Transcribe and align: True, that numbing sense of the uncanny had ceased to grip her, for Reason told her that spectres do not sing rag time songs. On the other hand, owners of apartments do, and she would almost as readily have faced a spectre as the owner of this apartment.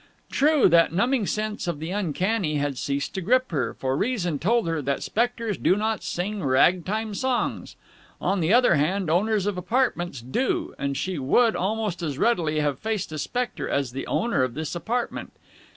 True, 0.31 0.67
that 0.67 0.91
numbing 0.91 1.27
sense 1.27 1.67
of 1.67 1.77
the 1.77 1.91
uncanny 1.91 2.55
had 2.55 2.75
ceased 2.79 3.13
to 3.13 3.21
grip 3.21 3.51
her, 3.51 3.75
for 3.75 3.95
Reason 3.95 4.39
told 4.39 4.67
her 4.67 4.81
that 4.81 5.03
spectres 5.03 5.59
do 5.59 5.75
not 5.75 6.01
sing 6.01 6.43
rag 6.43 6.85
time 6.85 7.13
songs. 7.13 7.75
On 8.19 8.39
the 8.39 8.51
other 8.51 8.73
hand, 8.73 9.11
owners 9.11 9.45
of 9.45 9.59
apartments 9.59 10.19
do, 10.19 10.73
and 10.79 10.97
she 10.97 11.19
would 11.19 11.55
almost 11.55 12.01
as 12.01 12.17
readily 12.17 12.61
have 12.61 12.79
faced 12.79 13.11
a 13.11 13.19
spectre 13.19 13.69
as 13.69 13.91
the 13.91 14.07
owner 14.07 14.41
of 14.41 14.55
this 14.55 14.73
apartment. 14.73 15.33